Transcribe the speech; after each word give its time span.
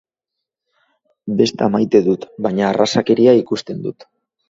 Besta 1.43 1.69
maite 1.77 2.03
dut, 2.09 2.27
baina 2.49 2.69
arrazakeria 2.73 3.41
ikusten 3.45 3.89
dut. 3.89 4.13